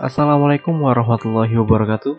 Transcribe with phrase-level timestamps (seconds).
[0.00, 2.16] Assalamualaikum warahmatullahi wabarakatuh.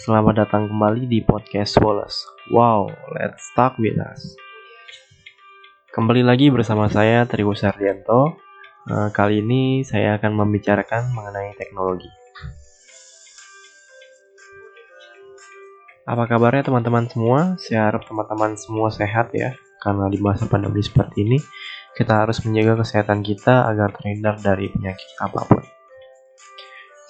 [0.00, 2.24] Selamat datang kembali di podcast Wallace.
[2.48, 4.40] Wow, let's talk with us.
[5.92, 8.40] Kembali lagi bersama saya Trigo Sardianto.
[8.88, 12.08] Eh, kali ini saya akan membicarakan mengenai teknologi.
[16.08, 17.60] Apa kabarnya teman-teman semua?
[17.60, 19.52] Saya harap teman-teman semua sehat ya.
[19.84, 21.36] Karena di masa pandemi seperti ini,
[21.92, 25.79] kita harus menjaga kesehatan kita agar terhindar dari penyakit apa pun.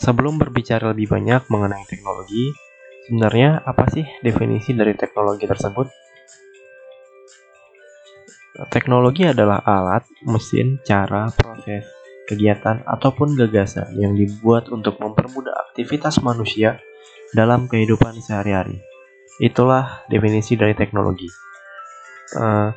[0.01, 2.57] Sebelum berbicara lebih banyak mengenai teknologi,
[3.05, 5.93] sebenarnya apa sih definisi dari teknologi tersebut?
[8.73, 11.85] Teknologi adalah alat, mesin, cara, proses,
[12.25, 16.81] kegiatan, ataupun gagasan yang dibuat untuk mempermudah aktivitas manusia
[17.37, 18.81] dalam kehidupan sehari-hari.
[19.37, 21.29] Itulah definisi dari teknologi.
[22.41, 22.73] Uh,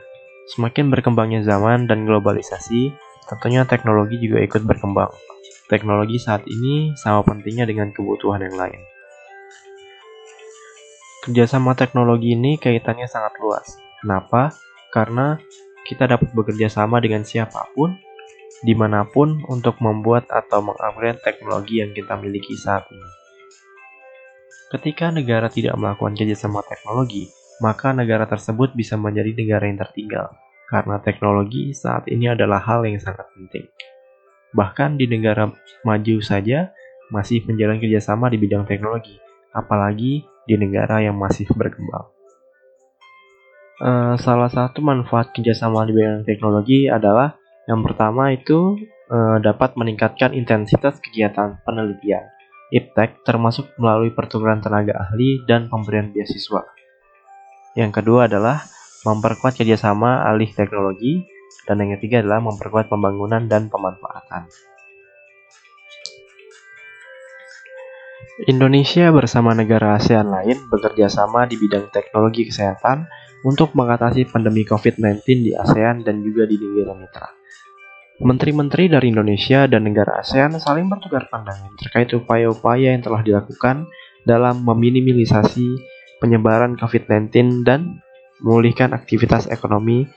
[0.52, 2.91] semakin berkembangnya zaman dan globalisasi,
[3.32, 5.12] tentunya teknologi juga ikut berkembang
[5.73, 8.77] teknologi saat ini sama pentingnya dengan kebutuhan yang lain.
[11.26, 13.82] Kerjasama teknologi ini kaitannya sangat luas.
[14.05, 14.54] Kenapa?
[14.94, 15.41] Karena
[15.90, 17.98] kita dapat bekerja sama dengan siapa pun,
[18.62, 23.10] di mana pun untuk membuat atau mengupgrade teknologi yang kita miliki saat ini.
[24.70, 27.32] Ketika negara tidak melakukan kerjasama teknologi,
[27.63, 30.27] maka negara tersebut bisa menjadi negara yang tertinggal,
[30.68, 33.70] karena teknologi saat ini adalah hal yang sangat penting.
[34.54, 35.49] Bahkan di negara
[35.84, 36.71] maju saja
[37.09, 39.18] masih menjalin kerjasama di bidang teknologi,
[39.54, 42.10] apalagi di negara yang masih berkembang.
[43.84, 48.77] Uh, salah satu manfaat kerjasama di bidang teknologi adalah yang pertama itu
[49.10, 52.23] uh, dapat meningkatkan intensitas kegiatan penelitian,
[52.70, 56.63] iptek termasuk melalui pertukaran tenaga ahli dan pemberian beasiswa.
[57.73, 58.62] Yang kedua adalah
[59.04, 61.26] memperkuat kerjasama alih teknologi
[61.63, 64.50] dan yang ketiga adalah memperkuat pembangunan dan pemanfaatan.
[68.50, 73.05] Indonesia bersama negara ASEAN lain bekerja sama di bidang teknologi kesehatan
[73.45, 77.29] untuk mengatasi pandemi COVID-19 di ASEAN dan juga di negara mitra.
[78.23, 83.85] Menteri-menteri dari Indonesia dan negara ASEAN saling bertukar pandangan terkait upaya-upaya yang telah dilakukan
[84.25, 85.78] dalam meminimalisasi
[86.17, 88.01] penyebaran COVID-19 dan
[88.41, 90.09] memulihkan aktivitas ekonomi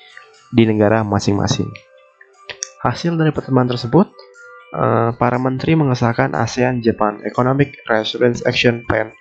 [0.56, 1.68] di negara masing-masing.
[2.80, 4.08] Hasil dari pertemuan tersebut,
[4.72, 9.12] uh, para menteri mengesahkan ASEAN Japan Economic Resilience Action Plan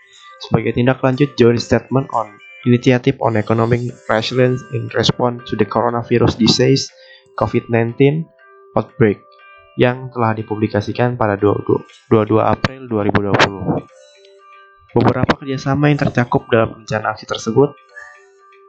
[0.47, 2.31] sebagai tindak lanjut joint statement on
[2.65, 6.89] Initiative on Economic Resilience in Response to the Coronavirus Disease
[7.37, 8.25] COVID-19
[8.73, 9.21] Outbreak
[9.77, 13.85] yang telah dipublikasikan pada 22, 22 April 2020.
[14.95, 17.75] Beberapa kerjasama yang tercakup dalam rencana aksi tersebut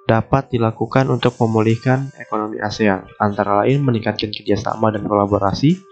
[0.07, 5.83] dapat dilakukan untuk memulihkan ekonomi ASEAN, antara lain meningkatkan kerjasama dan kolaborasi,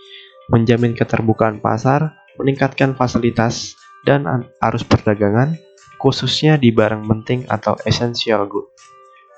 [0.48, 3.74] menjamin keterbukaan pasar, meningkatkan fasilitas
[4.06, 4.26] dan
[4.62, 5.58] arus perdagangan,
[5.98, 8.70] khususnya di barang penting atau essential good,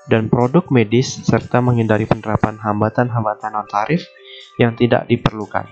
[0.05, 4.05] dan produk medis, serta menghindari penerapan hambatan-hambatan non-tarif
[4.61, 5.65] yang tidak diperlukan.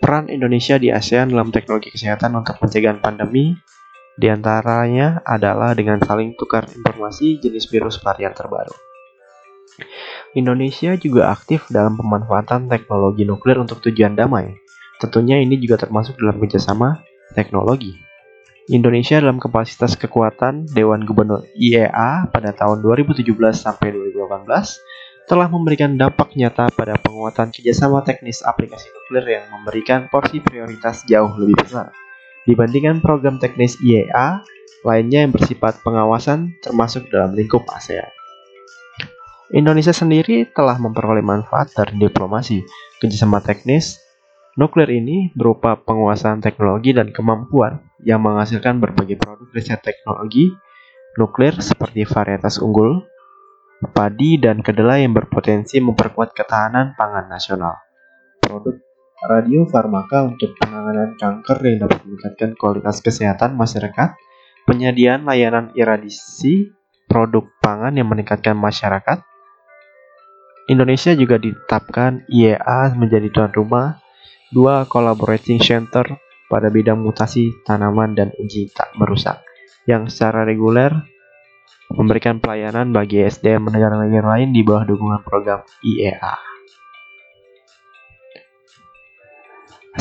[0.00, 3.52] Peran Indonesia di ASEAN dalam teknologi kesehatan untuk pencegahan pandemi
[4.14, 8.74] di antaranya adalah dengan saling tukar informasi jenis virus varian terbaru.
[10.38, 14.54] Indonesia juga aktif dalam pemanfaatan teknologi nuklir untuk tujuan damai.
[15.02, 17.02] Tentunya ini juga termasuk dalam kerjasama
[17.34, 17.94] teknologi.
[18.70, 26.32] Indonesia dalam kapasitas kekuatan Dewan Gubernur IEA pada tahun 2017 sampai 2018 telah memberikan dampak
[26.32, 31.92] nyata pada penguatan kerjasama teknis aplikasi nuklir yang memberikan porsi prioritas jauh lebih besar
[32.44, 34.44] dibandingkan program teknis IEA
[34.84, 38.08] lainnya yang bersifat pengawasan termasuk dalam lingkup ASEAN.
[39.52, 42.64] Indonesia sendiri telah memperoleh manfaat dari diplomasi
[43.00, 44.00] kerjasama teknis
[44.54, 50.52] nuklir ini berupa penguasaan teknologi dan kemampuan yang menghasilkan berbagai produk riset teknologi
[51.14, 53.02] nuklir seperti varietas unggul,
[53.94, 57.78] padi, dan kedelai yang berpotensi memperkuat ketahanan pangan nasional.
[58.42, 58.74] Produk
[59.24, 64.16] radiofarmaka untuk penanganan kanker yang dapat meningkatkan kualitas kesehatan masyarakat,
[64.68, 66.68] penyediaan layanan iradisi
[67.08, 69.24] produk pangan yang meningkatkan masyarakat.
[70.68, 74.00] Indonesia juga ditetapkan IEA menjadi tuan rumah
[74.48, 76.08] dua collaborating center
[76.48, 79.44] pada bidang mutasi tanaman dan uji tak merusak
[79.84, 80.92] yang secara reguler
[81.92, 86.53] memberikan pelayanan bagi SDM negara-negara lain di bawah dukungan program IEA.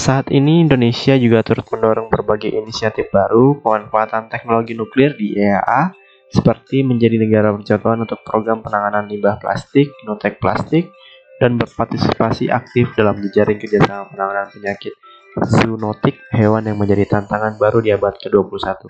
[0.03, 5.95] Saat ini Indonesia juga turut mendorong berbagai inisiatif baru pemanfaatan teknologi nuklir di EAA
[6.27, 10.91] seperti menjadi negara bercontohan untuk program penanganan limbah plastik, Notek Plastik,
[11.39, 14.91] dan berpartisipasi aktif dalam jejaring kerjasama penanganan penyakit
[15.39, 18.83] zoonotik, hewan yang menjadi tantangan baru di abad ke-21.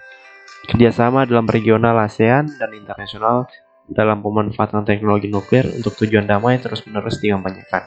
[0.66, 3.46] Kerjasama dalam regional ASEAN dan internasional
[3.86, 7.86] dalam pemanfaatan teknologi nuklir untuk tujuan damai terus-menerus dikampanyekan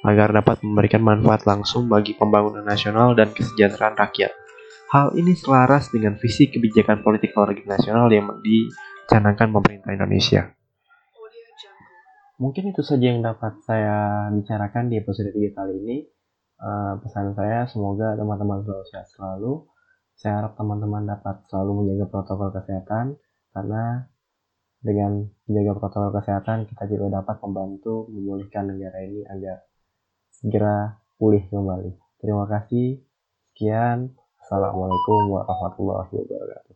[0.00, 4.32] agar dapat memberikan manfaat langsung bagi pembangunan nasional dan kesejahteraan rakyat.
[4.90, 10.50] Hal ini selaras dengan visi kebijakan politik negeri nasional yang dicanangkan pemerintah Indonesia.
[12.40, 15.98] Mungkin itu saja yang dapat saya bicarakan di episode 3 kali ini.
[16.60, 19.68] Uh, pesan saya semoga teman-teman selalu sehat selalu.
[20.16, 23.20] Saya harap teman-teman dapat selalu menjaga protokol kesehatan
[23.52, 24.08] karena
[24.80, 29.69] dengan menjaga protokol kesehatan kita juga dapat membantu memulihkan negara ini agar
[30.40, 31.92] segera pulih kembali.
[32.20, 33.00] Terima kasih.
[33.52, 34.16] Sekian.
[34.40, 36.69] Assalamualaikum warahmatullahi wabarakatuh.